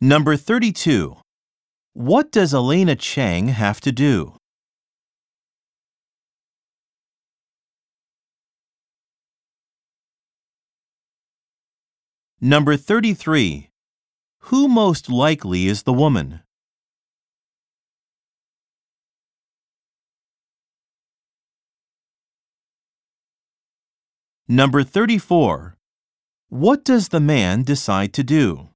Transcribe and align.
Number 0.00 0.36
32. 0.36 1.16
What 1.92 2.30
does 2.30 2.54
Elena 2.54 2.94
Chang 2.94 3.48
have 3.48 3.80
to 3.80 3.90
do? 3.90 4.36
Number 12.40 12.76
33. 12.76 13.70
Who 14.42 14.68
most 14.68 15.10
likely 15.10 15.66
is 15.66 15.82
the 15.82 15.92
woman? 15.92 16.42
Number 24.46 24.84
34. 24.84 25.76
What 26.50 26.84
does 26.84 27.08
the 27.08 27.18
man 27.18 27.64
decide 27.64 28.12
to 28.12 28.22
do? 28.22 28.68